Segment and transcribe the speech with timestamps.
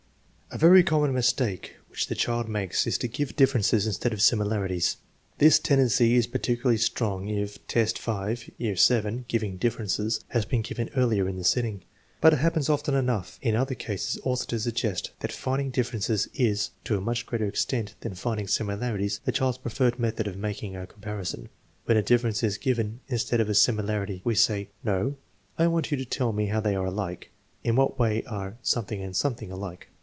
[0.53, 4.97] A very common mistake which the child makes is to give differences instead of similarities.
[5.37, 10.61] This tendency is particu larly strong if test 5, year VII (giving differences), has been
[10.61, 11.85] given earlier in the sitting,
[12.19, 16.71] but it happens often enough in other cases also to suggest that finding differences is,
[16.83, 20.85] to a much greater extent than finding similarities, the child's preferred method of making a
[20.85, 21.47] comparison.
[21.85, 25.15] When a dif ference is given, instead of a similarity, we say: "No,
[25.57, 27.31] I want you to tell me how they are alike.
[27.63, 28.57] In what way are...
[28.89, 29.15] and...
[29.49, 29.87] alike